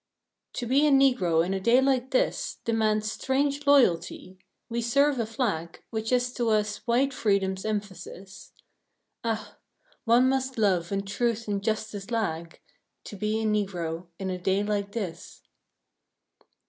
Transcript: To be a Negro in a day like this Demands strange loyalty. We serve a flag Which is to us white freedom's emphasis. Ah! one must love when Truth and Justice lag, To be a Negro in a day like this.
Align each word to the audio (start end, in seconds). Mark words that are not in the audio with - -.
To 0.53 0.65
be 0.65 0.87
a 0.87 0.89
Negro 0.89 1.45
in 1.45 1.53
a 1.53 1.59
day 1.59 1.79
like 1.79 2.09
this 2.09 2.57
Demands 2.65 3.11
strange 3.11 3.67
loyalty. 3.67 4.39
We 4.67 4.81
serve 4.81 5.19
a 5.19 5.27
flag 5.27 5.83
Which 5.91 6.11
is 6.11 6.33
to 6.33 6.49
us 6.49 6.77
white 6.87 7.13
freedom's 7.13 7.65
emphasis. 7.65 8.51
Ah! 9.23 9.59
one 10.05 10.27
must 10.27 10.57
love 10.57 10.89
when 10.89 11.05
Truth 11.05 11.47
and 11.47 11.63
Justice 11.63 12.09
lag, 12.09 12.59
To 13.03 13.15
be 13.15 13.39
a 13.43 13.45
Negro 13.45 14.07
in 14.17 14.31
a 14.31 14.39
day 14.39 14.63
like 14.63 14.93
this. 14.93 15.43